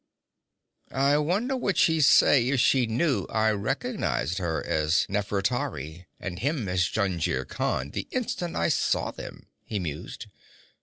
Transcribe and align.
'I 0.89 1.19
wonder 1.19 1.55
what 1.55 1.77
she'd 1.77 2.01
say 2.01 2.49
if 2.49 2.59
she 2.59 2.87
knew 2.87 3.25
I 3.29 3.51
recognized 3.51 4.39
her 4.39 4.65
as 4.65 5.05
Nafertari 5.07 6.07
and 6.19 6.39
him 6.39 6.67
as 6.67 6.85
Jungir 6.89 7.45
Khan 7.47 7.91
the 7.91 8.07
instant 8.09 8.55
I 8.55 8.69
saw 8.69 9.11
them,' 9.11 9.45
he 9.63 9.77
mused. 9.77 10.25